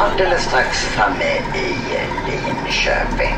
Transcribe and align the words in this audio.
alldeles 0.00 0.42
strax 0.42 0.84
framme 0.84 1.32
i 1.54 1.68
Linköping. 2.30 3.36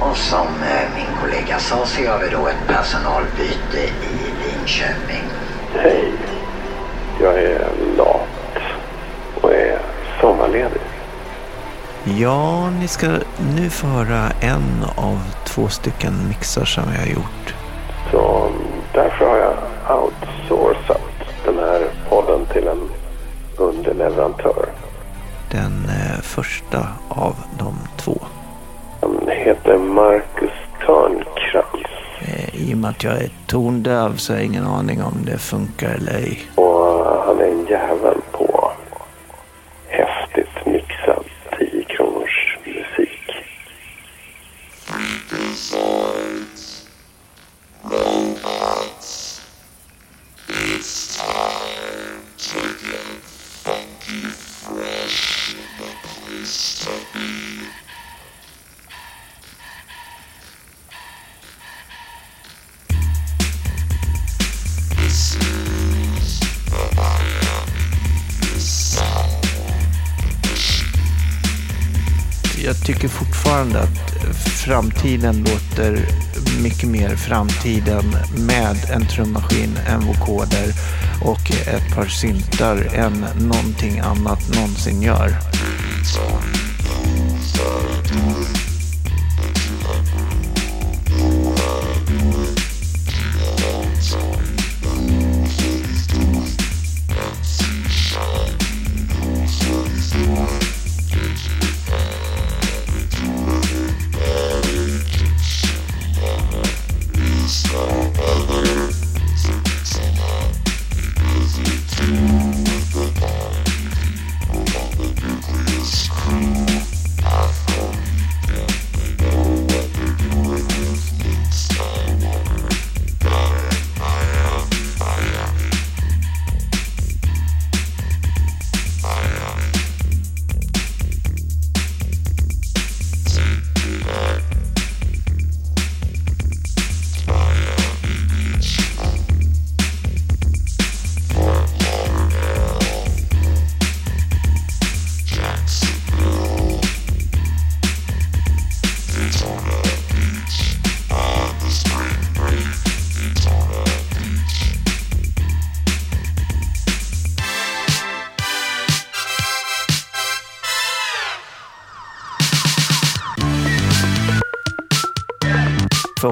Och 0.00 0.16
som 0.16 0.46
eh, 0.46 0.94
min 0.96 1.16
kollega 1.20 1.58
sa 1.58 1.86
så 1.86 2.02
gör 2.02 2.18
vi 2.18 2.28
då 2.28 2.46
ett 2.46 2.66
personalbyte 2.68 3.78
i 4.02 4.16
Linköping. 4.42 5.24
Hej. 5.74 6.12
Jag 7.20 7.34
är 7.34 7.68
lat 7.96 8.58
och 9.40 9.54
är 9.54 9.78
sommarledig. 10.20 10.80
Ja, 12.04 12.70
ni 12.70 12.88
ska 12.88 13.06
nu 13.56 13.70
få 13.70 13.86
höra 13.86 14.30
en 14.40 14.84
av 14.96 15.20
två 15.44 15.68
stycken 15.68 16.28
mixar 16.28 16.64
som 16.64 16.84
jag 16.92 17.00
har 17.00 17.06
gjort. 17.06 17.54
Så 18.10 18.50
därför 18.92 19.26
har 19.26 19.36
jag 19.36 19.56
outsourcat 19.98 21.01
första 26.34 26.86
av 27.08 27.34
de 27.58 27.74
två. 27.96 28.18
Han 29.00 29.28
heter 29.28 29.78
Marcus 29.78 30.50
Törnkrans 30.86 31.92
Eh, 32.24 32.70
I 32.70 32.74
och 32.74 32.78
med 32.78 32.90
att 32.90 33.04
jag 33.04 33.12
är 33.14 33.30
tondöv 33.46 34.16
så 34.16 34.32
har 34.32 34.38
jag 34.38 34.46
ingen 34.46 34.66
aning 34.66 35.02
om 35.02 35.14
det 35.26 35.38
funkar 35.38 35.88
eller 35.90 36.12
ej. 36.12 36.38
och 36.54 36.71
Jag 72.64 72.84
tycker 72.84 73.08
fortfarande 73.08 73.80
att 73.80 74.26
framtiden 74.64 75.38
låter 75.38 76.06
mycket 76.62 76.88
mer 76.88 77.16
framtiden 77.16 78.16
med 78.36 78.76
en 78.90 79.06
trummaskin, 79.06 79.78
en 79.86 80.00
vokoder 80.00 80.72
och 81.24 81.50
ett 81.50 81.94
par 81.94 82.06
syntar 82.06 82.76
än 82.94 83.26
någonting 83.40 83.98
annat 83.98 84.54
någonsin 84.54 85.02
gör. 85.02 85.38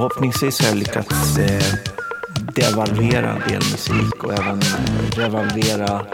Förhoppningsvis 0.00 0.60
har 0.60 0.68
jag 0.68 0.76
lyckats 0.76 1.38
eh, 1.38 1.62
devalvera 2.54 3.30
en 3.30 3.40
del 3.40 3.62
musik 3.72 4.24
och 4.24 4.32
även 4.32 4.62
eh, 4.62 5.16
revalvera 5.16 6.06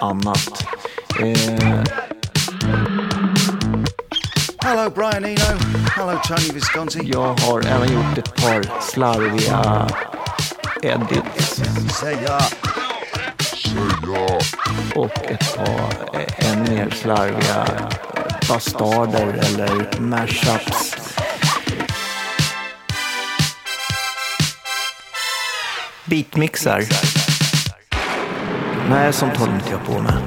annat. 0.00 0.66
Eh, 1.20 1.84
Hello, 4.58 4.90
Brian 4.94 5.24
Eno. 5.24 5.58
Hello, 5.96 6.18
Tony 6.24 6.52
Visconti. 6.54 7.00
jag 7.04 7.40
har 7.40 7.66
även 7.66 7.92
gjort 7.92 8.18
ett 8.18 8.34
par 8.34 8.80
slarviga 8.80 9.88
edits 10.82 11.62
Say 12.00 12.16
ja. 12.26 12.40
och 14.94 15.30
ett 15.30 15.56
par 15.56 16.20
eh, 16.20 16.50
än 16.50 16.62
mer 16.62 16.90
slarviga 16.90 17.66
bastarder 18.48 19.26
eller 19.26 20.00
mashups. 20.00 21.11
Beatmixar. 26.04 26.82
Nej, 28.90 29.12
sånt 29.12 29.36
håller 29.36 29.54
inte 29.54 29.70
jag 29.70 29.84
på 29.86 29.92
med. 29.92 30.22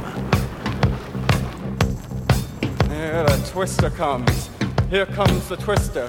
Here 2.89 3.27
the 3.27 3.37
twister 3.53 3.89
comes. 3.89 4.49
Here 4.91 5.05
comes 5.05 5.47
the 5.47 5.55
twister. 5.55 6.07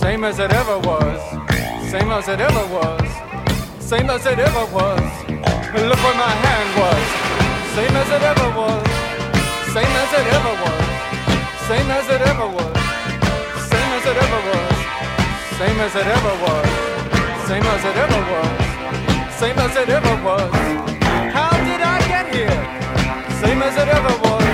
Same 0.00 0.28
as 0.28 0.38
it 0.38 0.52
ever 0.52 0.78
was. 0.78 1.20
Same 1.90 2.12
as 2.12 2.28
it 2.28 2.40
ever 2.40 2.64
was. 2.72 3.08
Same 3.80 4.10
as 4.10 4.26
it 4.26 4.38
ever 4.38 4.66
was. 4.72 5.00
Look 5.88 6.00
where 6.04 6.16
my 6.16 6.34
hand 6.46 6.70
was. 6.78 7.06
Same 7.74 7.96
as 7.96 8.08
it 8.08 8.22
ever 8.22 8.50
was. 8.60 8.86
Same 9.74 9.96
as 10.02 10.12
it 10.12 10.26
ever 10.36 10.54
was. 10.62 10.86
Same 11.68 11.90
as 11.90 12.08
it 12.08 12.20
ever 12.20 12.48
was. 12.56 12.76
Same 13.70 13.92
as 13.96 14.06
it 14.06 14.16
ever 14.16 14.40
was. 14.50 14.75
Same 15.56 15.80
as 15.80 15.94
it 15.96 16.06
ever 16.06 16.34
was. 16.44 16.68
Same 17.48 17.64
as 17.64 17.82
it 17.82 17.96
ever 17.96 18.20
was. 18.28 18.52
Same 19.40 19.56
as 19.56 19.74
it 19.74 19.88
ever 19.88 20.14
was. 20.20 20.52
How 21.32 21.48
did 21.64 21.80
I 21.80 21.96
get 22.12 22.28
here? 22.28 22.60
Same 23.40 23.62
as 23.64 23.72
it 23.72 23.88
ever 23.88 24.14
was. 24.20 24.44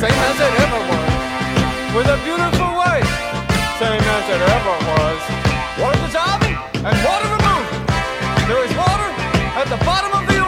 Same 0.00 0.20
as 0.28 0.36
it 0.40 0.54
ever 0.64 0.80
was. 0.88 1.12
With 1.92 2.08
a 2.08 2.18
beautiful 2.24 2.70
wife. 2.80 3.12
Same 3.76 4.00
as 4.00 4.24
it 4.32 4.42
ever 4.56 4.76
was. 4.88 5.20
Water 5.76 6.00
dissolving 6.00 6.56
and 6.80 6.96
water 7.04 7.28
removing. 7.36 7.84
There 8.48 8.64
is 8.64 8.72
water 8.72 9.10
at 9.60 9.68
the 9.68 9.84
bottom 9.84 10.12
of 10.16 10.24
the 10.32 10.41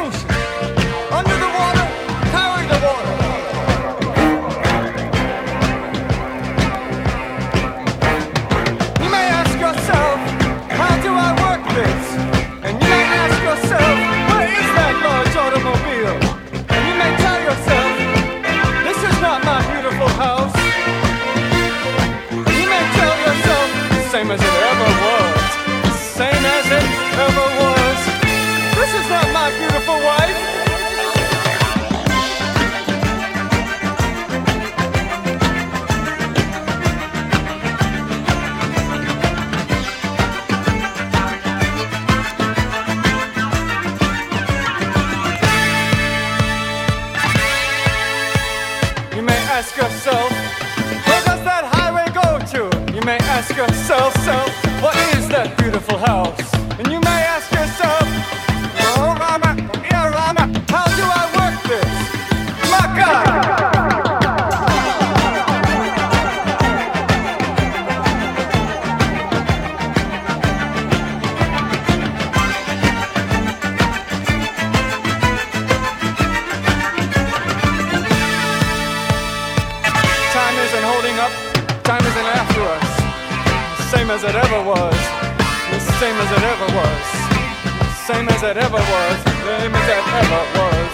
it 88.44 88.56
ever 88.58 88.76
was, 88.76 89.16
same 89.24 89.74
as 89.74 89.88
it 89.88 90.04
ever 90.20 90.42
was. 90.58 90.90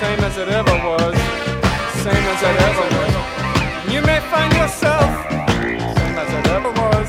Same 0.00 0.20
as 0.24 0.36
it 0.38 0.48
ever 0.48 0.76
was, 0.86 1.16
same 2.00 2.24
as 2.32 2.40
it 2.42 2.56
ever 2.68 2.86
was. 2.96 3.12
You 3.92 4.00
may 4.00 4.20
find 4.32 4.52
yourself, 4.54 5.10
same 5.28 6.16
as 6.22 6.30
it 6.38 6.46
ever 6.56 6.72
was, 6.72 7.08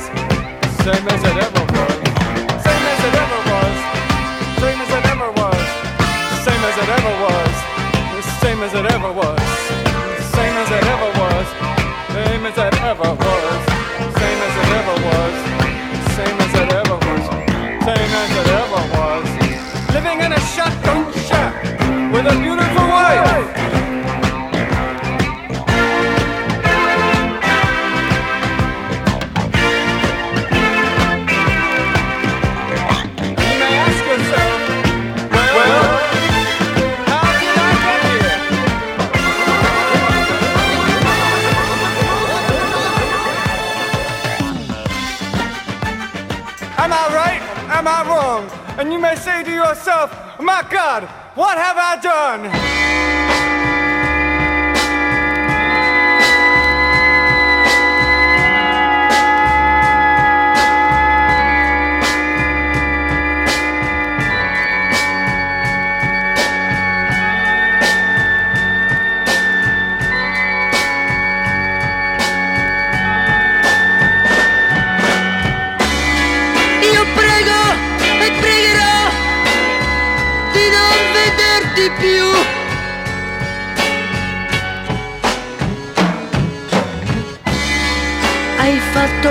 same 0.84 1.08
as 1.08 1.24
it 1.24 1.38
ever 1.46 1.64
was. 1.76 2.00
Same 2.68 2.86
as 2.92 3.00
it 3.08 3.16
ever 3.24 3.40
was, 3.52 3.76
same 4.60 4.80
as 4.84 4.92
it 4.92 5.06
ever 5.14 5.30
was. 5.40 5.64
Same 6.44 6.64
as 6.68 6.76
it 6.84 6.90
ever 6.98 7.14
was, 7.24 7.54
same 8.44 8.62
as 8.64 8.74
it 8.74 8.86
ever 8.92 9.12
was. 9.14 9.42
Same 10.36 10.56
as 10.64 10.70
it 10.72 10.84
ever 10.94 11.12
was, 11.22 11.48
same 12.12 12.46
as 12.46 12.58
it 12.58 12.74
ever 12.84 13.14
was. 13.14 13.77
Am 46.88 46.94
I 46.94 47.14
right? 47.14 47.42
Am 47.70 47.86
I 47.86 48.08
wrong? 48.08 48.50
And 48.80 48.94
you 48.94 48.98
may 48.98 49.18
say 49.18 49.44
to 49.44 49.52
yourself, 49.52 50.10
My 50.40 50.66
God, 50.70 51.04
what 51.36 51.58
have 51.58 51.76
I 51.76 52.00
done? 52.00 52.77
Più. 81.92 82.24
Hai 88.58 88.80
fatto 88.92 89.30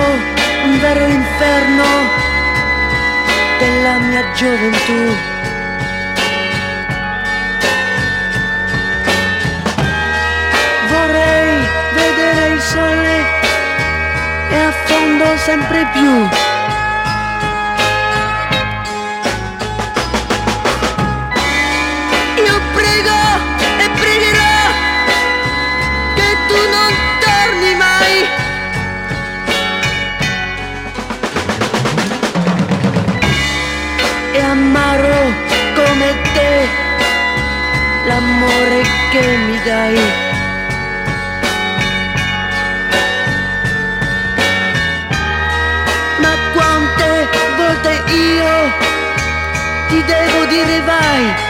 un 0.65 0.81
vero 0.81 1.07
inferno 1.07 1.85
della 3.59 3.99
mia 3.99 4.25
gioventù. 4.33 5.15
Vorrei 10.89 11.69
vedere 11.95 12.55
il 12.55 12.61
sole 12.61 13.25
e 14.51 14.57
affondo 14.57 15.37
sempre 15.37 15.87
più. 15.93 16.46
Amaro 34.49 35.23
come 35.75 36.15
te 36.35 36.69
l'amore 38.07 38.83
che 39.11 39.37
mi 39.47 39.61
dai. 39.65 39.99
Ma 46.23 46.33
quante 46.55 47.29
volte 47.57 48.03
io 48.13 48.55
ti 49.89 50.05
devo 50.05 50.45
dire 50.47 50.81
vai? 50.83 51.46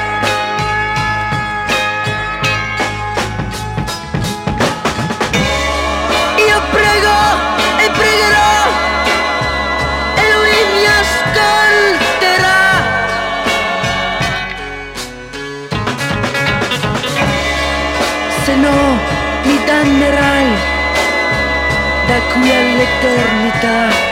y 22.45 22.50
en 22.50 22.78
la 22.78 22.85
eternidad. 22.85 24.05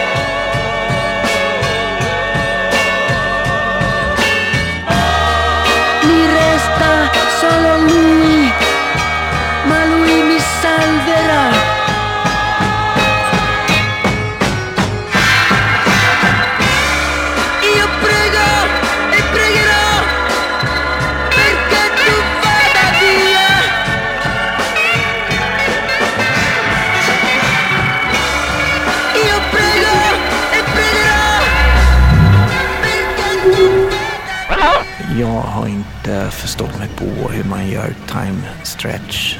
På 37.04 37.28
hur 37.28 37.44
man 37.44 37.68
gör 37.68 37.94
time 38.08 38.42
stretch 38.62 39.37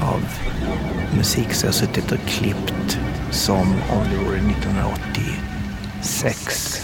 av 0.00 0.22
musik 1.16 1.54
så 1.54 1.66
jag 1.66 1.68
har 1.68 1.74
suttit 1.74 2.12
och 2.12 2.18
klippt 2.26 2.98
som 3.30 3.74
om 3.90 4.04
det 4.10 4.16
vore 4.16 4.36
1986. 4.36 6.80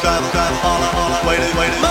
travel, 0.00 0.30
travel, 0.30 0.58
all 0.62 0.78
I, 0.78 0.90
all 0.94 1.12
I 1.12 1.20
waited, 1.26 1.54
waited. 1.58 1.82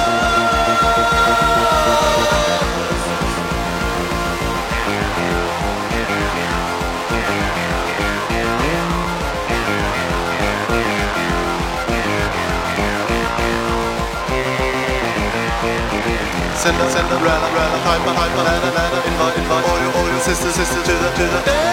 Send 16.58 16.76
a, 16.82 16.90
send 16.90 17.08
a, 17.08 17.16
ran 17.16 17.44
a, 17.44 17.50
ran 17.56 17.72
a, 17.72 17.80
time, 17.84 18.04
time, 18.04 18.34
a, 18.34 18.44
ran 18.44 18.64
a, 18.64 18.72
ran 18.72 18.94
a, 18.94 19.00
invite, 19.08 19.38
invite 19.38 19.66
all 19.68 19.80
your, 19.80 19.92
all 19.96 20.08
your 20.08 20.20
sisters, 20.20 20.56
sisters 20.56 20.84
to 20.84 20.92
the, 20.92 21.10
to 21.12 21.24
the. 21.24 21.42
Day. 21.46 21.68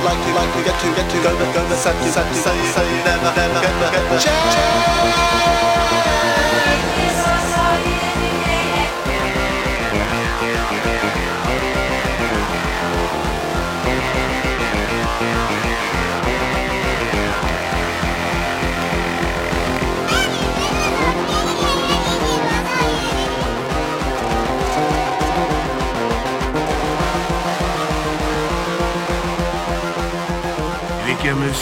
Would, 0.00 0.06
like 0.06 0.24
to, 0.24 0.32
like 0.32 0.52
to 0.54 0.62
get 0.64 0.80
to, 0.80 0.94
get 0.94 1.10
to, 1.10 1.22
go, 1.22 1.36
go, 1.36 1.52
go, 1.52 1.68
set 1.76 1.94
set 2.10 2.34
say, 2.34 2.56
say, 2.72 3.04
never, 3.04 3.34
never, 3.36 3.60
get 3.60 3.80
the, 3.80 3.90
get 3.90 4.10
the 4.10 4.20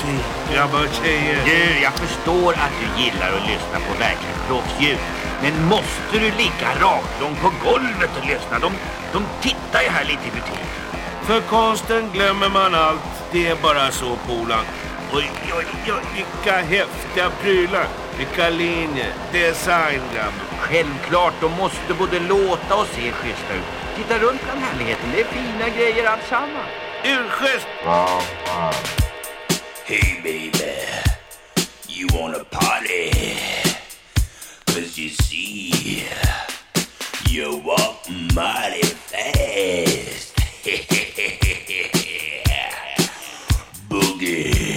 musik. 0.05 0.25
Grabbar 0.53 0.81
och 0.81 0.95
tjejer. 0.95 1.39
Du, 1.45 1.83
jag 1.83 1.93
förstår 1.93 2.53
att 2.53 2.73
du 2.81 3.03
gillar 3.03 3.29
att 3.37 3.47
lyssna 3.47 3.79
på 3.89 3.93
verkliga 3.99 4.37
proffsljud. 4.49 4.99
Men 5.43 5.65
måste 5.65 6.13
du 6.13 6.31
ligga 6.31 6.71
raklång 6.81 7.37
på 7.43 7.53
golvet 7.65 8.11
och 8.21 8.27
lyssna? 8.27 8.59
De, 8.59 8.73
de 9.13 9.25
tittar 9.41 9.83
ju 9.83 9.89
här 9.89 10.05
lite 10.05 10.29
i 10.29 10.31
butiken. 10.31 10.67
För 11.23 11.41
konsten 11.41 12.11
glömmer 12.13 12.49
man 12.49 12.75
allt. 12.75 13.01
Det 13.33 13.47
är 13.49 13.57
bara 13.57 13.91
så, 13.91 14.17
Polan. 14.27 14.65
Oj, 15.13 15.31
oj, 15.57 15.67
oj, 15.87 16.03
vilka 16.15 16.57
häftiga 16.57 17.31
prylar. 17.43 17.87
Vilka 18.19 18.51
linjer. 18.51 19.13
Design, 19.33 20.01
grabbar. 20.15 20.49
Självklart, 20.61 21.35
de 21.41 21.53
måste 21.53 21.95
både 21.99 22.21
låta 22.21 22.75
och 22.75 22.87
se 22.87 23.13
schyssta 23.13 23.55
ut. 23.55 23.69
Titta 23.97 24.19
runt 24.19 24.45
bland 24.45 24.61
härligheten, 24.61 25.11
det 25.15 25.21
är 25.21 25.25
fina 25.25 25.69
grejer 25.77 26.11
alltsammans. 26.11 26.69
Urschysst! 27.05 27.69
Hey 29.89 30.21
baby, 30.23 30.53
you 31.89 32.09
wanna 32.13 32.45
party? 32.45 33.11
Cause 34.67 34.99
you 34.99 35.09
see, 35.09 36.05
you 37.31 37.57
walk 37.65 38.07
mighty 38.35 38.83
fast. 38.83 40.37
Boogie. 43.89 44.68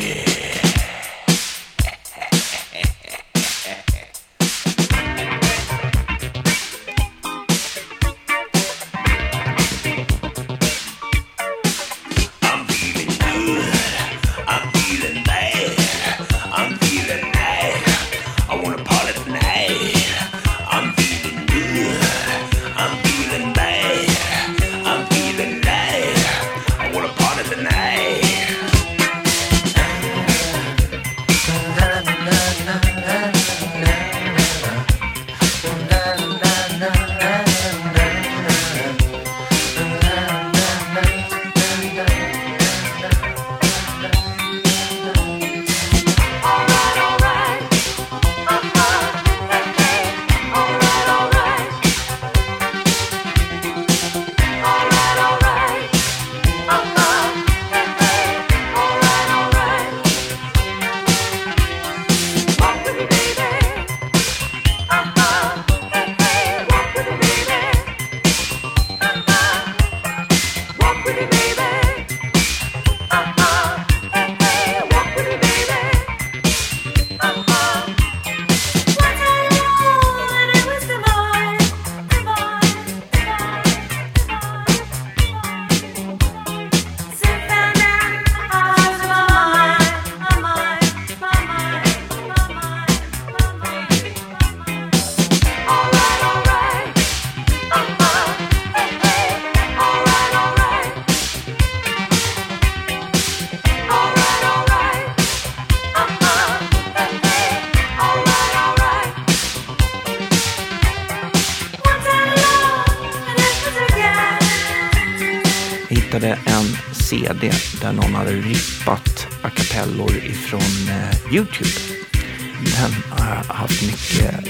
Har 123.12 123.36
jag 123.36 123.53
haft 123.53 123.82
mycket 123.82 124.46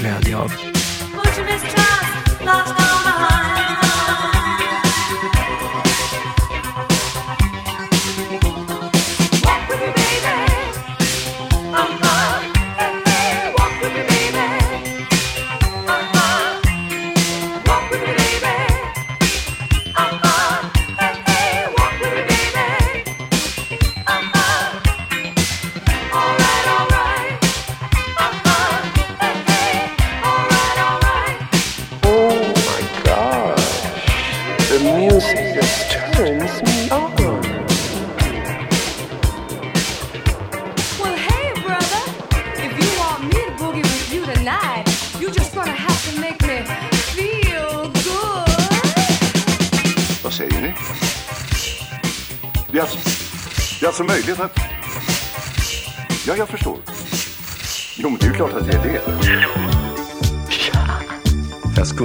glädje 0.00 0.36
av. 0.36 0.52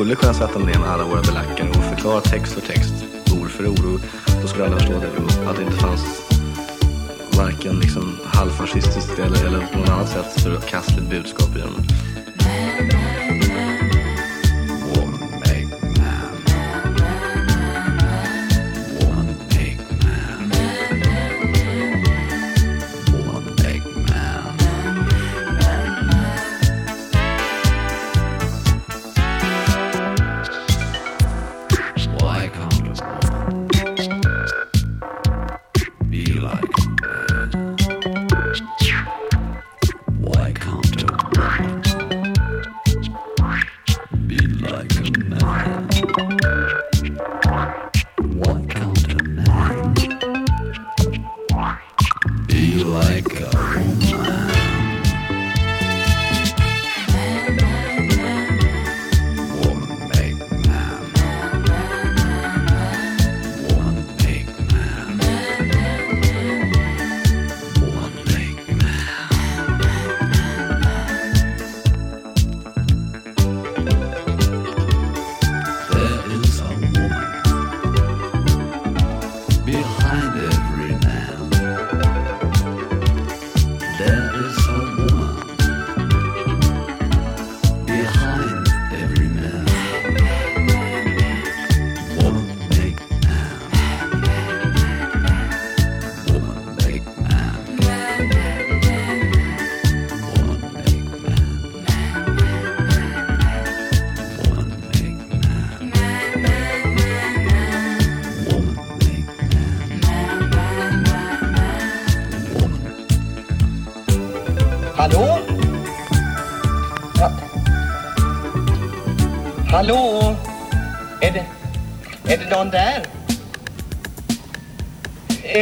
skulle 0.07 0.19
kunna 0.19 0.33
sätta 0.33 0.59
mig 0.59 0.73
ner 0.73 0.79
med 0.79 0.89
alla 0.89 1.03
våra 1.03 1.21
belackare 1.21 1.69
och 1.69 1.83
förklara 1.83 2.21
text 2.21 2.53
för 2.53 2.61
text, 2.61 2.93
ord 3.41 3.49
för 3.49 3.67
ord. 3.67 3.85
Och 3.85 3.99
då 4.41 4.47
skulle 4.47 4.65
alla 4.65 4.77
förstå 4.79 4.93
det, 4.93 5.49
att 5.49 5.55
det 5.55 5.63
inte 5.63 5.77
fanns 5.77 6.01
varken 7.37 7.79
liksom 7.79 8.17
halvfascistiskt 8.25 9.19
eller, 9.19 9.45
eller 9.45 9.67
på 9.73 9.79
något 9.79 9.89
annat 9.89 10.09
sätt 10.09 10.41
förkastligt 10.43 11.09
budskap 11.09 11.55
i 11.55 11.59
den. 11.59 12.06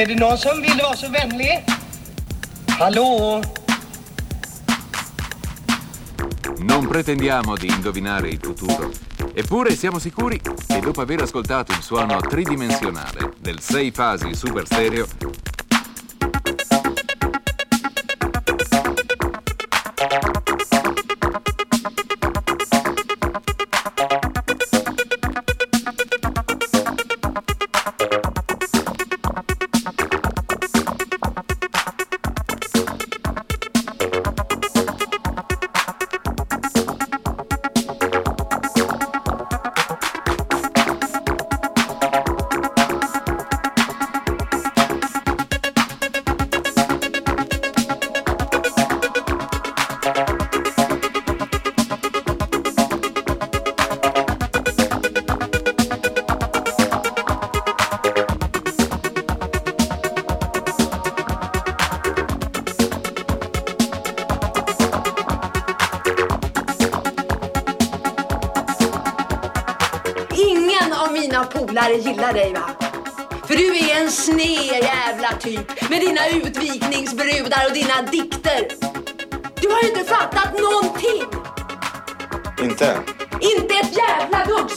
Är 0.05 0.09
det 0.09 0.15
någon 0.15 0.37
som 0.37 0.61
vill 0.61 0.79
vara 0.83 0.95
så 0.95 1.09
vänlig? 1.09 1.63
Hallå? 2.79 3.41
Non 6.59 6.87
pretendiamo 6.87 7.55
di 7.55 7.67
indovinare 7.67 8.29
il 8.29 8.39
futuro, 8.39 8.91
eppure 9.33 9.75
siamo 9.75 9.97
sicuri 9.97 10.39
che 10.67 10.79
dopo 10.79 11.01
aver 11.01 11.23
ascoltato 11.23 11.71
il 11.71 11.81
suono 11.81 12.21
tridimensionale 12.21 13.33
del 13.39 13.59
6 13.59 13.91
fasi 13.91 14.35
super 14.35 14.67
stereo, 14.67 15.07
typ 75.45 75.89
med 75.89 76.01
dina 76.01 76.27
utvikningsbrudar 76.27 77.65
och 77.67 77.73
dina 77.73 78.01
dikter. 78.11 78.67
Du 79.61 79.69
har 79.69 79.81
ju 79.83 79.89
inte 79.89 80.03
fattat 80.03 80.53
någonting. 80.59 81.23
Inte? 82.63 82.97
Inte 83.39 83.73
ett 83.73 83.97
jävla 83.97 84.45
dugg. 84.45 84.74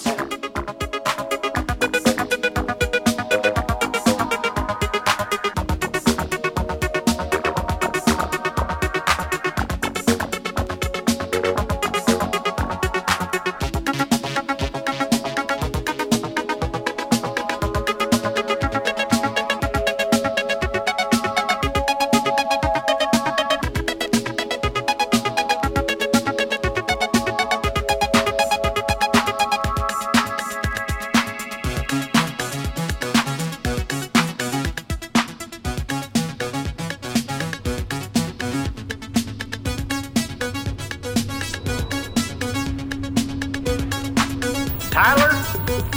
Tyler, 45.08 45.32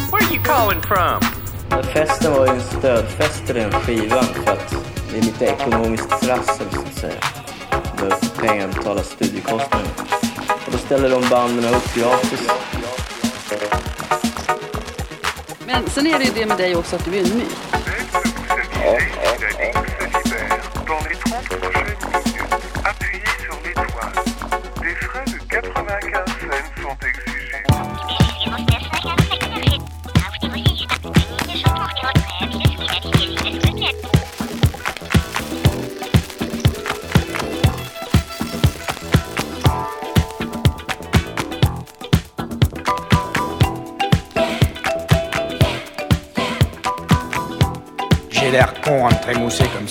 where 0.09 0.23
are 0.23 0.33
you 0.33 0.39
calling 0.39 0.81
from? 0.81 1.19
Festen 1.93 2.31
var 2.31 2.45
ju 2.47 2.53
en 2.53 2.61
stödfest 2.61 3.45
till 3.45 3.55
den 3.55 3.71
skivan 3.71 4.23
för 4.23 4.51
att 4.51 4.75
det 5.11 5.17
är 5.17 5.21
lite 5.21 5.45
ekonomiskt 5.45 6.09
trassel 6.09 6.65
så 6.71 6.81
att 6.81 6.93
säga. 6.93 7.19
Behöver 7.97 8.15
få 8.15 8.41
pengar 8.41 8.69
att 8.69 8.75
betala 8.75 9.03
studiekostnader. 9.03 9.89
Och 10.65 10.71
då 10.71 10.77
ställer 10.77 11.09
de 11.09 11.29
banden 11.29 11.73
upp 11.75 11.95
gratis. 11.95 12.49
Men 15.65 15.89
sen 15.89 16.07
är 16.07 16.19
det 16.19 16.25
ju 16.25 16.31
det 16.35 16.45
med 16.45 16.57
dig 16.57 16.75
också 16.75 16.95
att 16.95 17.05
du 17.05 17.17
är 17.17 17.31
en 17.31 17.37
myt. 17.37 17.57
Ja. 18.85 19.30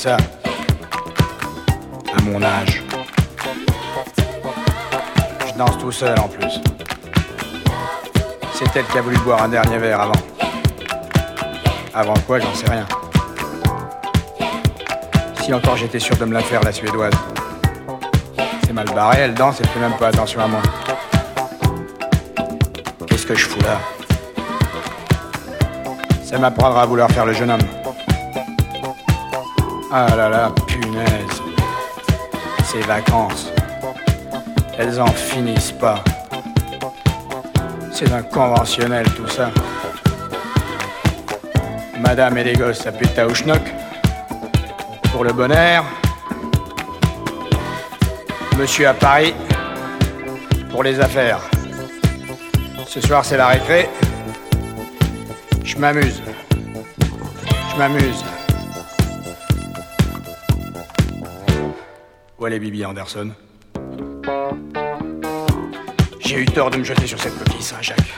Ça. 0.01 0.17
À 2.17 2.23
mon 2.23 2.43
âge. 2.43 2.83
Je 5.47 5.59
danse 5.59 5.77
tout 5.79 5.93
seul 5.93 6.19
en 6.19 6.27
plus. 6.27 6.59
C'est 8.55 8.75
elle 8.77 8.87
qui 8.87 8.97
a 8.97 9.03
voulu 9.03 9.19
boire 9.19 9.43
un 9.43 9.49
dernier 9.49 9.77
verre 9.77 10.01
avant. 10.01 10.21
Avant 11.93 12.15
quoi, 12.27 12.41
j'en 12.41 12.55
sais 12.55 12.71
rien. 12.71 12.87
Si 15.43 15.53
encore 15.53 15.77
j'étais 15.77 15.99
sûr 15.99 16.17
de 16.17 16.25
me 16.25 16.33
la 16.33 16.41
faire, 16.41 16.63
la 16.63 16.73
suédoise. 16.73 17.13
C'est 18.65 18.73
mal 18.73 18.87
barré, 18.95 19.19
elle 19.21 19.35
danse, 19.35 19.61
elle 19.61 19.69
fait 19.69 19.81
même 19.81 19.99
pas 19.99 20.09
attention 20.09 20.41
à 20.41 20.47
moi. 20.47 20.63
Qu'est-ce 23.07 23.27
que 23.27 23.35
je 23.35 23.45
fous 23.45 23.61
là? 23.61 23.77
Ça 26.25 26.39
m'apprendra 26.39 26.85
à 26.85 26.87
vouloir 26.87 27.11
faire 27.11 27.27
le 27.27 27.35
jeune 27.35 27.51
homme. 27.51 27.80
Ah 29.93 30.07
là 30.15 30.29
là, 30.29 30.53
punaise. 30.69 31.43
Ces 32.65 32.81
vacances. 32.83 33.51
Elles 34.79 35.01
en 35.01 35.09
finissent 35.09 35.73
pas. 35.73 36.05
C'est 37.91 38.13
un 38.13 38.23
conventionnel 38.23 39.05
tout 39.17 39.27
ça. 39.27 39.51
Madame 41.99 42.39
et 42.39 42.45
les 42.45 42.53
gosses, 42.53 42.79
ta 42.79 42.93
Taouchnock. 42.93 43.63
Pour 45.11 45.25
le 45.25 45.33
bon 45.33 45.51
air. 45.51 45.83
Monsieur 48.57 48.87
à 48.87 48.95
Paris. 48.95 49.35
Pour 50.71 50.85
les 50.85 51.01
affaires. 51.01 51.41
Ce 52.87 53.01
soir, 53.01 53.25
c'est 53.25 53.39
la 53.39 53.49
récré. 53.49 53.91
Je 55.65 55.77
m'amuse. 55.79 56.23
Je 57.73 57.77
m'amuse. 57.77 58.30
Est 62.53 62.59
Bibi 62.59 62.85
Anderson 62.85 63.31
J'ai 66.19 66.41
eu 66.41 66.47
tort 66.47 66.71
de 66.71 66.79
me 66.79 66.85
jeter 66.85 67.07
sur 67.07 67.21
cette 67.21 67.39
coquille 67.39 67.63
Saint-Jacques. 67.63 68.15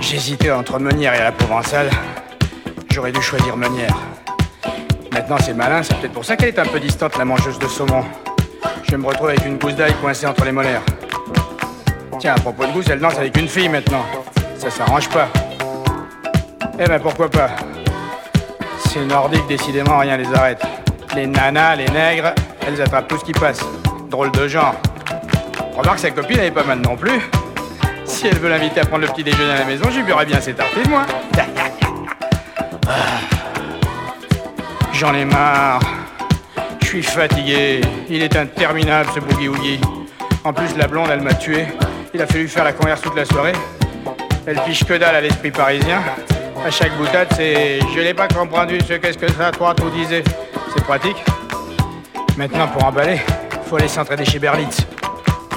J'hésitais 0.00 0.50
entre 0.50 0.78
Meunière 0.78 1.14
et 1.14 1.20
la 1.20 1.32
Provençale. 1.32 1.88
J'aurais 2.90 3.12
dû 3.12 3.22
choisir 3.22 3.56
Meunière. 3.56 3.96
Maintenant, 5.10 5.38
c'est 5.38 5.54
malin, 5.54 5.82
c'est 5.82 5.96
peut-être 5.98 6.12
pour 6.12 6.24
ça 6.24 6.36
qu'elle 6.36 6.48
est 6.48 6.58
un 6.58 6.66
peu 6.66 6.80
distante, 6.80 7.16
la 7.16 7.24
mangeuse 7.24 7.58
de 7.58 7.66
saumon. 7.66 8.04
Je 8.90 8.96
me 8.96 9.06
retrouve 9.06 9.28
avec 9.28 9.46
une 9.46 9.56
gousse 9.56 9.76
d'ail 9.76 9.94
coincée 9.94 10.26
entre 10.26 10.44
les 10.44 10.52
molaires. 10.52 10.82
Tiens, 12.18 12.34
à 12.34 12.40
propos 12.40 12.66
de 12.66 12.72
gousse, 12.72 12.90
elle 12.90 13.00
danse 13.00 13.16
avec 13.16 13.36
une 13.38 13.48
fille 13.48 13.70
maintenant. 13.70 14.04
Ça 14.58 14.70
s'arrange 14.70 15.08
pas. 15.08 15.28
Eh 16.78 16.84
ben 16.84 17.00
pourquoi 17.00 17.30
pas? 17.30 17.50
Ces 18.88 19.04
nordiques, 19.06 19.46
décidément, 19.48 19.98
rien 19.98 20.18
les 20.18 20.32
arrête. 20.34 20.62
Les 21.14 21.26
nanas, 21.26 21.76
les 21.76 21.88
nègres, 21.88 22.34
elles 22.66 22.80
attrapent 22.80 23.08
tout 23.08 23.18
ce 23.18 23.24
qui 23.24 23.32
passe. 23.32 23.60
Drôle 24.08 24.30
de 24.32 24.48
genre. 24.48 24.74
Remarque, 25.76 25.98
sa 25.98 26.10
copine, 26.10 26.38
elle 26.38 26.46
est 26.46 26.50
pas 26.50 26.64
mal 26.64 26.78
non 26.78 26.96
plus. 26.96 27.20
Si 28.04 28.26
elle 28.26 28.38
veut 28.38 28.48
l'inviter 28.48 28.80
à 28.80 28.84
prendre 28.84 29.02
le 29.02 29.08
petit 29.08 29.24
déjeuner 29.24 29.52
à 29.52 29.58
la 29.60 29.64
maison, 29.64 29.90
j'y 29.90 30.02
burerai 30.02 30.26
bien 30.26 30.40
ses 30.40 30.54
tartines, 30.54 30.88
moi. 30.88 31.06
Ah. 32.88 32.92
J'en 34.92 35.14
ai 35.14 35.24
marre. 35.24 35.80
Je 36.80 36.86
suis 36.86 37.02
fatigué. 37.02 37.80
Il 38.08 38.22
est 38.22 38.36
interminable, 38.36 39.08
ce 39.14 39.20
boogie-woogie. 39.20 39.80
En 40.44 40.52
plus, 40.52 40.76
la 40.76 40.86
blonde, 40.86 41.08
elle 41.10 41.22
m'a 41.22 41.34
tué. 41.34 41.66
Il 42.12 42.20
a 42.20 42.26
fallu 42.26 42.48
faire 42.48 42.64
la 42.64 42.72
converse 42.72 43.00
toute 43.00 43.16
la 43.16 43.24
soirée. 43.24 43.54
Elle 44.46 44.60
piche 44.60 44.84
que 44.84 44.94
dalle 44.94 45.16
à 45.16 45.20
l'esprit 45.20 45.50
parisien. 45.50 46.02
À 46.64 46.70
chaque 46.70 46.96
boutade, 46.96 47.28
c'est 47.34 47.80
Je 47.94 48.00
n'ai 48.00 48.14
pas 48.14 48.28
compris 48.28 48.78
ce 48.86 48.94
qu'est-ce 48.94 49.18
que 49.18 49.32
ça, 49.32 49.50
toi, 49.50 49.74
tout 49.74 49.90
disais. 49.90 50.22
C'est 50.74 50.84
pratique. 50.84 51.16
Maintenant, 52.36 52.66
pour 52.68 52.84
emballer, 52.84 53.20
faut 53.66 53.76
aller 53.76 53.88
s'entraîner 53.88 54.24
chez 54.24 54.38
Berlitz. 54.38 54.86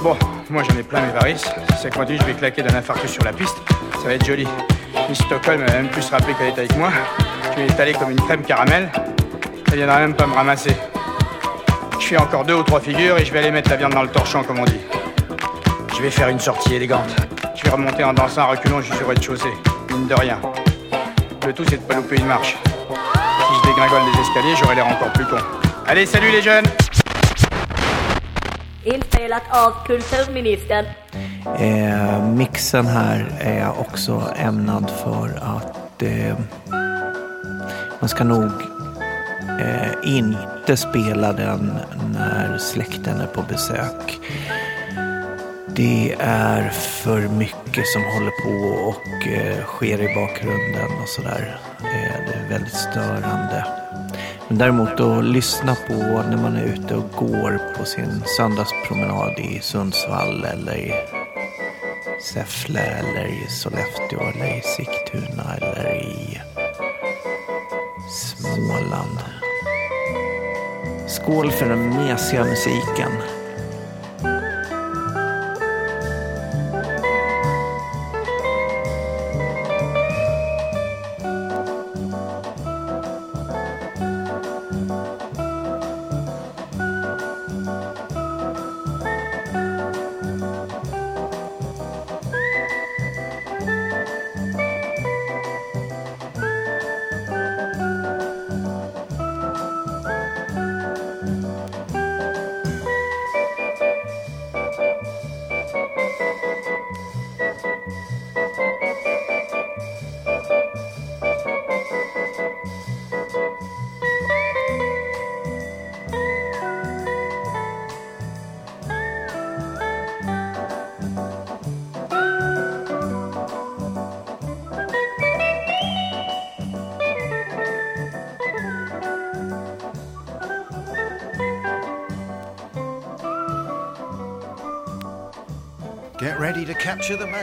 Bon, 0.04 0.18
moi 0.50 0.62
j'en 0.64 0.78
ai 0.78 0.84
plein 0.84 1.02
mes 1.02 1.12
varices. 1.14 1.46
Si 1.76 1.84
ça 1.84 1.90
continue, 1.90 2.20
je 2.20 2.26
vais 2.26 2.34
claquer 2.34 2.64
d'un 2.64 2.76
infarctus 2.76 3.12
sur 3.12 3.24
la 3.24 3.32
piste. 3.32 3.56
Ça 3.94 4.08
va 4.08 4.14
être 4.14 4.26
joli. 4.26 4.46
Miss 5.10 5.20
Stockholm 5.20 5.62
m'a 5.62 5.72
même 5.72 5.88
plus 5.88 6.02
se 6.02 6.12
rappeler 6.12 6.34
qu'elle 6.34 6.48
est 6.48 6.60
avec 6.60 6.76
moi. 6.78 6.90
Je 7.52 7.62
vais 7.62 7.68
l'étaler 7.68 7.94
comme 7.94 8.12
une 8.12 8.20
crème 8.20 8.44
caramel. 8.44 8.92
Elle 9.68 9.78
viendra 9.78 10.00
même 10.00 10.16
pas 10.16 10.28
me 10.28 10.34
ramasser. 10.34 10.76
Je 12.00 12.06
fais 12.06 12.18
encore 12.18 12.44
deux 12.44 12.56
ou 12.56 12.64
trois 12.64 12.82
figures 12.82 13.18
et 13.18 13.26
je 13.26 13.32
vais 13.32 13.40
aller 13.40 13.52
mettre 13.52 13.70
la 13.70 13.78
viande 13.78 13.94
dans 13.94 14.04
le 14.04 14.10
torchon, 14.10 14.44
comme 14.44 14.60
on 14.60 14.66
dit. 14.66 14.82
Je 15.96 16.02
vais 16.02 16.12
faire 16.12 16.28
une 16.28 16.40
sortie 16.40 16.76
élégante. 16.76 17.16
Je 17.56 17.64
vais 17.64 17.70
remonter 17.70 18.04
en 18.04 18.14
dansant 18.14 18.44
en 18.44 18.50
reculant 18.50 18.82
jusqu'au 18.82 19.08
rez-de-chaussée. 19.08 19.54
Mine 19.92 20.08
de 20.08 20.14
rien. 20.14 20.40
Le 21.46 21.54
tout, 21.54 21.64
c'est 21.70 21.78
de 21.78 21.84
pas 21.84 21.96
louper 21.96 22.18
une 22.18 22.28
marche. 22.28 22.58
Si 22.58 23.60
je 23.64 23.70
dégringole 23.70 24.02
les 24.14 24.22
escaliers, 24.22 24.56
j'aurai 24.60 24.76
l'air 24.76 24.88
encore 24.88 25.14
plus 25.14 25.26
con. 25.26 25.38
Allez, 25.88 26.10
salut 26.10 26.32
les 26.32 26.42
jeunes 26.42 26.70
Inspelat 28.86 29.44
av 29.52 29.86
kulturministern. 29.88 30.86
Eh, 31.60 32.28
mixen 32.30 32.86
här 32.86 33.28
är 33.40 33.80
också 33.80 34.34
ämnad 34.36 34.90
för 34.90 35.40
att 35.42 36.02
eh, 36.02 36.38
man 38.00 38.10
ska 38.10 38.24
nog 38.24 38.52
eh, 39.62 39.92
inte 40.18 40.78
spela 40.78 41.34
den 41.34 41.80
när 42.14 42.58
släkten 42.58 43.22
är 43.22 43.28
på 43.28 43.42
besök. 43.42 44.20
Det 45.76 46.16
är 46.20 46.70
för 46.70 47.22
mycket 47.22 47.88
som 47.88 48.04
håller 48.04 48.32
på 48.44 48.86
och 48.90 49.28
eh, 49.28 49.66
sker 49.66 50.02
i 50.02 50.16
bakgrunden 50.16 51.02
och 51.04 51.10
sådär. 51.10 51.60
Eh, 51.80 52.26
det 52.28 52.34
är 52.34 52.50
väldigt 52.50 52.74
störande. 52.74 53.66
Men 54.48 54.58
däremot 54.58 55.00
att 55.00 55.24
lyssna 55.24 55.76
på 55.88 55.94
när 55.94 56.38
man 56.38 56.56
är 56.56 56.66
ute 56.66 56.96
och 56.96 57.12
går 57.12 57.60
på 57.78 57.86
sin 57.86 58.24
söndagspromenad 58.38 59.40
i 59.40 59.60
Sundsvall 59.62 60.46
eller 60.46 60.78
i 60.78 60.92
Säffle 62.22 62.80
eller 62.80 63.26
i 63.26 63.48
Sollefteå 63.50 64.20
eller 64.20 64.58
i 64.58 64.62
Sigtuna 64.62 65.56
eller 65.56 65.96
i 65.96 66.42
Småland. 68.10 69.20
Skål 71.08 71.52
för 71.52 71.70
den 71.70 71.90
mesiga 71.90 72.44
musiken. 72.44 73.12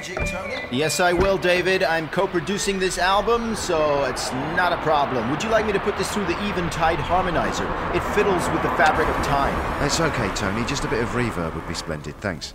Magic, 0.02 0.26
Tony. 0.26 0.54
Yes, 0.70 1.00
I 1.00 1.12
will, 1.12 1.38
David. 1.38 1.82
I'm 1.82 2.08
co 2.08 2.26
producing 2.26 2.78
this 2.78 2.98
album, 2.98 3.54
so 3.54 4.04
it's 4.04 4.32
not 4.56 4.72
a 4.72 4.78
problem. 4.78 5.30
Would 5.30 5.42
you 5.42 5.50
like 5.50 5.66
me 5.66 5.72
to 5.72 5.80
put 5.80 5.96
this 5.96 6.12
through 6.12 6.26
the 6.26 6.36
Eventide 6.48 6.98
Harmonizer? 6.98 7.68
It 7.94 8.02
fiddles 8.14 8.48
with 8.50 8.62
the 8.62 8.70
fabric 8.70 9.08
of 9.08 9.16
time. 9.24 9.54
It's 9.84 10.00
okay, 10.00 10.28
Tony. 10.34 10.64
Just 10.66 10.84
a 10.84 10.88
bit 10.88 11.02
of 11.02 11.10
reverb 11.10 11.54
would 11.54 11.68
be 11.68 11.74
splendid. 11.74 12.16
Thanks. 12.20 12.54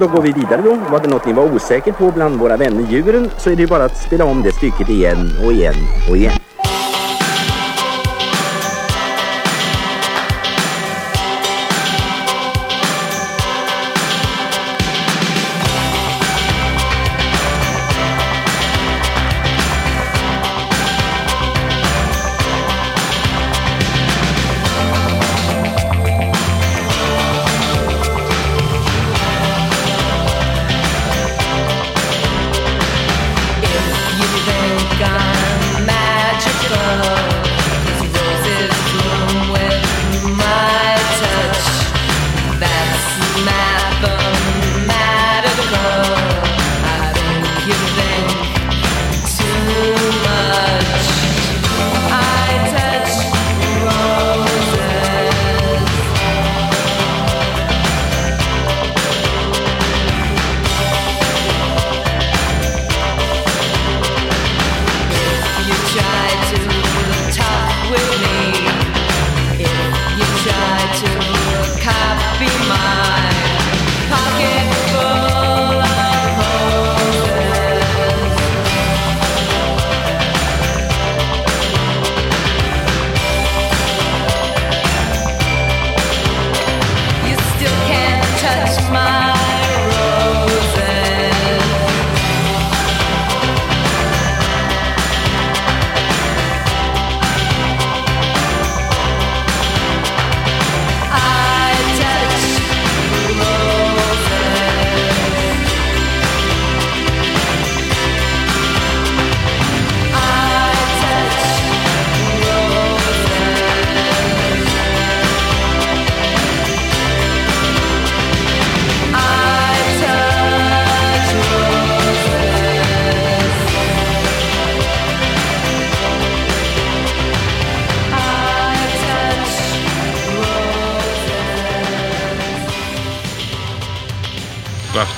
Då 0.00 0.06
går 0.06 0.22
vi 0.22 0.32
vidare 0.32 0.62
då. 0.62 0.76
Var 0.90 1.00
det 1.00 1.08
något 1.08 1.26
ni 1.26 1.32
var 1.32 1.54
osäker 1.54 1.92
på 1.92 2.10
bland 2.10 2.40
våra 2.40 2.56
vänner 2.56 2.90
djuren 2.90 3.30
så 3.38 3.50
är 3.50 3.56
det 3.56 3.62
ju 3.62 3.68
bara 3.68 3.84
att 3.84 4.02
spela 4.02 4.24
om 4.24 4.42
det 4.42 4.52
stycket 4.52 4.88
igen 4.88 5.30
och 5.44 5.52
igen 5.52 5.74
och 6.10 6.16
igen. 6.16 6.47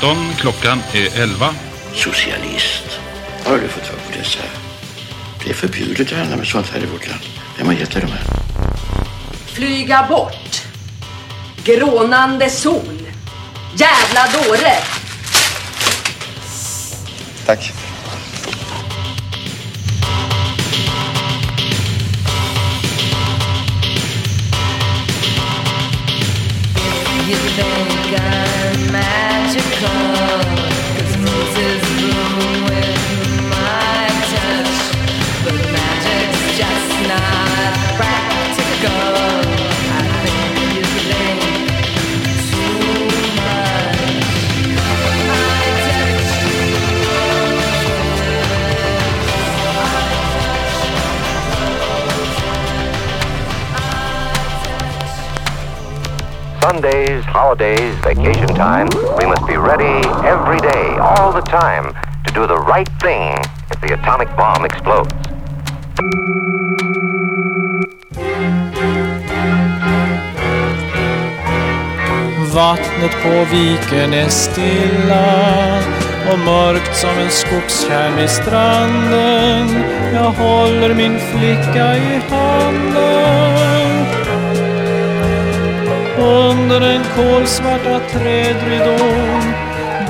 13, 0.00 0.16
klockan 0.38 0.82
är 0.92 1.20
11. 1.22 1.54
Socialist. 1.94 3.00
Vad 3.44 3.52
har 3.52 3.60
du 3.60 3.68
fått 3.68 3.86
för 3.86 3.94
på 3.94 4.12
det 4.12 4.18
här? 4.18 4.50
Det 5.44 5.50
är 5.50 5.54
förbjudet 5.54 6.12
att 6.12 6.18
handla 6.18 6.36
med 6.36 6.46
sånt 6.46 6.68
här 6.68 6.82
i 6.82 6.86
vårt 6.86 7.08
land. 7.08 7.22
Vem 7.58 7.66
har 7.66 7.74
gett 7.74 7.90
dig 7.90 8.02
de 8.02 8.12
här? 8.12 8.22
Flyga 9.46 10.06
bort. 10.08 10.62
Grånande 11.64 12.50
sol. 12.50 13.08
Jävla 13.76 14.42
dåre. 14.42 14.72
Tack. 17.46 17.72
You 27.30 27.36
think 27.36 28.20
I'm 28.20 28.90
magical, 28.90 30.40
'cause 30.96 31.16
roses 31.24 32.09
Sundays, 56.62 57.24
holidays, 57.24 57.94
vacation 58.04 58.48
time, 58.48 58.86
we 59.18 59.24
must 59.24 59.46
be 59.46 59.56
ready 59.56 60.06
every 60.28 60.60
day, 60.60 60.98
all 61.00 61.32
the 61.32 61.40
time, 61.40 61.94
to 62.26 62.32
do 62.34 62.46
the 62.46 62.58
right 62.58 62.88
thing 63.00 63.32
if 63.70 63.80
the 63.80 63.94
atomic 63.94 64.28
bomb 64.36 64.64
explodes. 64.66 65.10
Vattnet 72.54 73.22
på 73.22 73.44
viken 73.50 74.14
är 74.14 74.28
stilla 74.28 75.78
och 76.32 76.38
mörkt 76.38 76.96
som 76.96 77.10
en 77.10 77.30
skogstjärn 77.30 78.16
vid 78.16 78.30
stranden. 78.30 79.84
Jag 80.14 80.30
håller 80.30 80.94
min 80.94 81.18
flicka 81.18 81.96
i 81.96 82.20
handen. 82.30 83.39
Under 86.20 86.80
den 86.80 87.02
kolsvarta 87.16 88.00
trädridån 88.12 89.42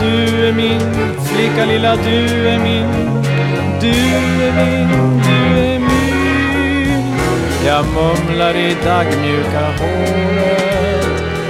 Du 0.01 0.47
är 0.47 0.53
min 0.53 0.81
flicka 1.25 1.65
lilla, 1.65 1.97
du 1.97 2.49
är 2.49 2.59
min. 2.59 3.23
Du 3.81 3.89
är 3.89 4.53
min, 4.57 5.23
du 5.23 5.61
är 5.61 5.79
min. 5.79 7.15
Jag 7.67 7.85
mumlar 7.87 8.57
i 8.57 8.77
daggmjuka 8.85 9.67
håret. 9.79 10.81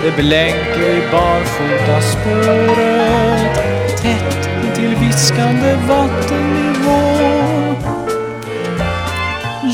Det 0.05 0.23
blänker 0.23 0.91
i 0.91 1.03
barfota 1.13 2.01
spåret. 2.01 3.55
Tätt 4.03 4.49
intill 4.65 4.97
viskande 4.97 5.75
vatten. 5.89 6.70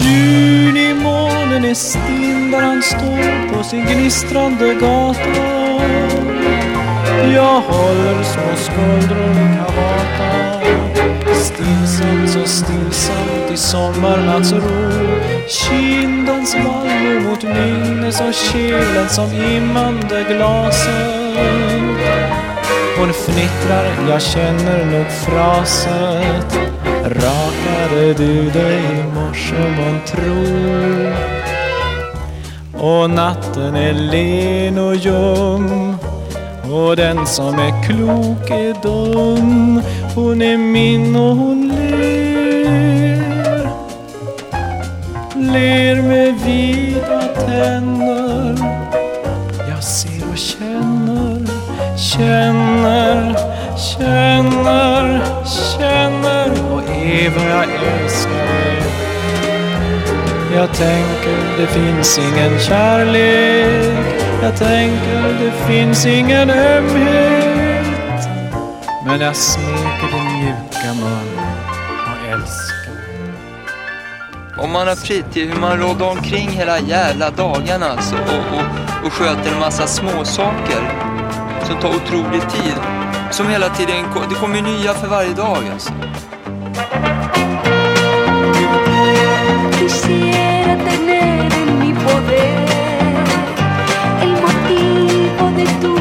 Vattennivå 0.07 0.57
Junimånen 0.76 1.64
är 1.64 1.74
stinn 1.74 2.50
där 2.50 2.61
han 2.61 2.82
står 2.82 3.54
på 3.54 3.62
sin 3.62 3.84
gnistrande 3.84 4.74
gata. 4.74 5.20
Jag 7.34 7.61
håller 7.61 8.22
små 8.22 8.57
skuldror 8.57 9.30
i 9.30 9.57
kavata. 9.57 10.61
Stillsamt, 11.34 12.30
så 12.30 12.44
stillsamt 12.44 13.50
i 13.52 13.57
sommarnattsro 13.57 14.61
Kindens 15.48 16.54
vallmo 16.54 17.20
mot 17.28 17.42
minnes 17.42 18.20
och 18.20 18.34
kelen 18.34 19.09
som 19.09 19.32
immande 19.32 20.24
glaset 20.28 21.36
Hon 22.98 23.12
fnittrar, 23.12 24.11
jag 24.11 24.22
känner 24.22 24.84
nog 24.84 25.07
fraset. 25.07 26.59
Rakade 27.97 28.14
du 28.14 28.51
dig 28.51 28.80
i 28.99 29.03
morse 29.14 29.55
månntro? 29.55 30.36
Och 32.72 33.11
natten 33.11 33.76
är 33.76 33.92
len 33.92 34.78
och 34.78 34.97
ljum. 34.97 35.97
Och 36.72 36.97
den 36.97 37.26
som 37.26 37.55
är 37.55 37.84
klok 37.86 38.51
är 38.51 38.82
dum. 38.82 39.82
Hon 40.14 40.42
är 40.42 40.57
min 40.57 41.16
och 41.16 41.36
hon 41.36 41.68
ler. 41.68 41.99
Ler 45.34 46.03
med 46.03 46.34
vida 46.44 47.22
tänder. 47.47 48.57
Jag 49.68 49.84
ser 49.84 50.30
och 50.32 50.38
känner, 50.38 51.47
känner, 51.97 53.36
känner, 53.76 54.57
känner 54.59 55.36
och 57.16 57.22
är 57.22 57.30
vad 57.30 57.50
jag 57.50 57.64
älskar 57.64 58.76
Jag 60.54 60.68
tänker 60.74 61.58
det 61.58 61.66
finns 61.66 62.18
ingen 62.18 62.58
kärlek 62.58 64.22
Jag 64.42 64.56
tänker 64.56 65.38
det 65.40 65.52
finns 65.66 66.06
ingen 66.06 66.50
ömhet 66.50 67.86
Men 69.06 69.20
jag 69.20 69.36
smeker 69.36 70.08
din 70.12 70.24
mjuka 70.38 70.94
mun 70.94 71.38
och 72.06 72.32
älskar 72.32 72.92
Om 74.58 74.72
man 74.72 74.88
har 74.88 74.96
fritid, 74.96 75.48
hur 75.48 75.60
man 75.60 75.78
råddar 75.78 76.10
omkring 76.10 76.48
hela 76.48 76.80
jävla 76.80 77.30
dagarna 77.30 77.86
alltså, 77.86 78.14
och, 78.14 78.56
och, 78.58 79.06
och 79.06 79.12
sköter 79.12 79.52
en 79.52 79.60
massa 79.60 79.86
småsaker 79.86 81.06
som 81.66 81.80
tar 81.80 81.88
otrolig 81.88 82.40
tid. 82.40 82.74
Som 83.30 83.48
hela 83.48 83.68
tiden, 83.68 84.04
det 84.28 84.34
kommer 84.34 84.62
nya 84.62 84.94
för 84.94 85.08
varje 85.08 85.32
dag 85.32 85.58
alltså. 85.72 85.92
Quisiera 89.87 90.76
tener 90.78 91.53
en 91.53 91.78
mi 91.78 91.93
poder 91.93 93.14
el 94.20 94.32
motivo 94.32 95.51
de 95.57 95.64
tu 95.80 95.95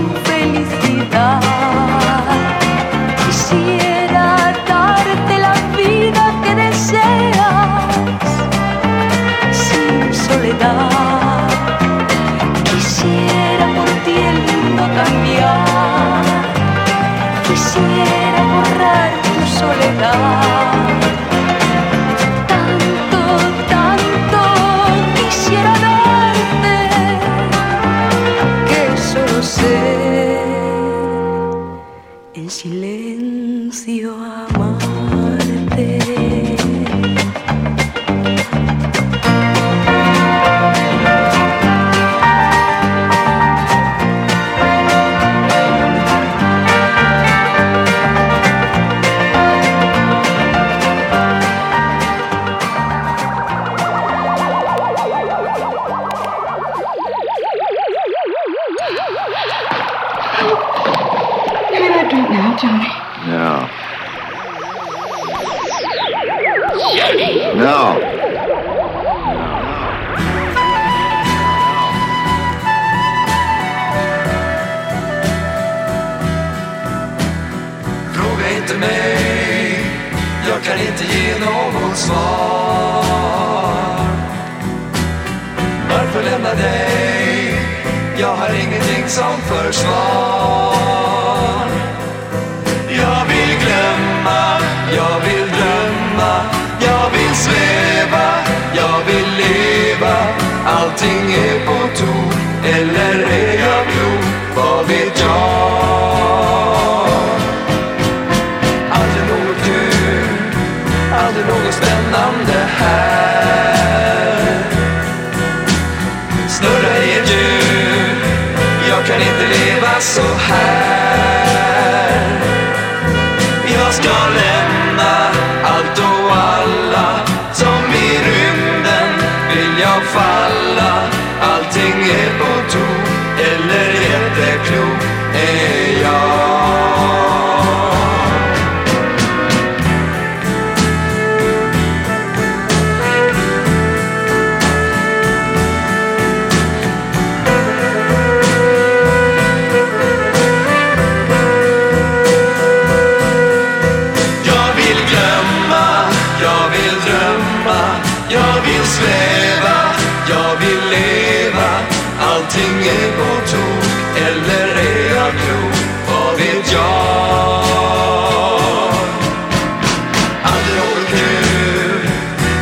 kul, 171.16 172.10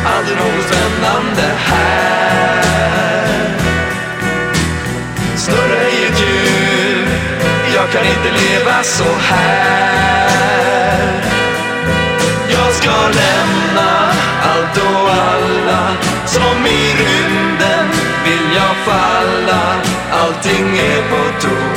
aldrig 0.04 0.36
något 0.36 0.66
spännande 0.66 1.46
här. 1.56 2.54
Snurra 5.36 5.82
i 5.82 6.06
ett 6.06 6.20
hjul, 6.20 7.08
jag 7.74 7.90
kan 7.92 8.04
inte 8.04 8.30
leva 8.42 8.82
så 8.82 9.10
här. 9.20 9.74
Jag 12.48 12.72
ska 12.72 12.90
lämna 12.90 14.12
allt 14.42 14.76
och 14.76 15.10
alla 15.10 15.96
Som 16.26 16.66
i 16.66 16.94
rymden 16.98 17.88
vill 18.24 18.56
jag 18.56 18.76
falla 18.76 19.74
Allting 20.12 20.78
är 20.78 21.02
på 21.10 21.40
tok 21.40 21.73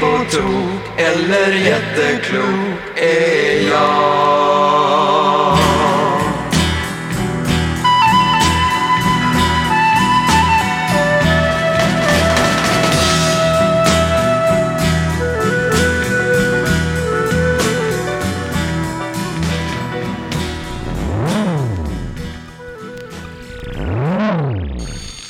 Allting 0.00 0.26
på 0.26 0.36
tok 0.36 0.98
eller 0.98 1.52
jätteklok 1.52 2.78
är 2.96 3.70
jag. 3.70 4.38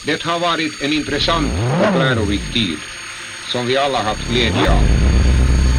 Det 0.07 0.23
har 0.23 0.39
varit 0.39 0.83
en 0.83 0.93
intressant 0.93 1.53
och 1.81 1.99
lärorik 1.99 2.53
tid 2.53 2.78
som 3.49 3.67
vi 3.67 3.77
alla 3.77 4.03
haft 4.03 4.29
glädje 4.31 4.71
av. 4.71 4.83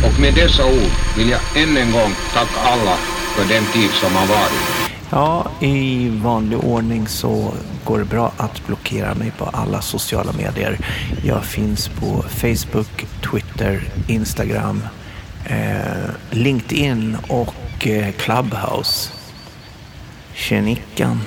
Och 0.05 0.19
med 0.19 0.33
dessa 0.33 0.65
ord 0.65 0.91
vill 1.17 1.29
jag 1.29 1.39
än 1.55 1.77
en 1.77 1.91
gång 1.91 2.11
tacka 2.33 2.59
alla 2.61 2.95
för 3.35 3.53
den 3.53 3.65
tid 3.65 3.89
som 3.89 4.15
har 4.15 4.27
varit. 4.27 4.89
Ja, 5.11 5.51
i 5.59 6.09
vanlig 6.09 6.59
ordning 6.59 7.07
så 7.07 7.53
går 7.85 7.99
det 7.99 8.05
bra 8.05 8.31
att 8.37 8.67
blockera 8.67 9.15
mig 9.15 9.31
på 9.37 9.45
alla 9.45 9.81
sociala 9.81 10.31
medier. 10.31 10.79
Jag 11.23 11.45
finns 11.45 11.87
på 11.87 12.23
Facebook, 12.29 13.05
Twitter, 13.31 13.81
Instagram, 14.07 14.83
eh, 15.45 16.09
LinkedIn 16.31 17.17
och 17.27 17.87
eh, 17.87 18.11
Clubhouse. 18.11 19.11
Tjenickan. 20.33 21.21